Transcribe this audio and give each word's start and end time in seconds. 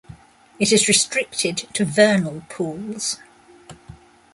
It 0.57 0.71
is 0.71 0.87
restricted 0.87 1.57
to 1.75 1.85
vernal 1.85 2.41
pools. 2.49 3.19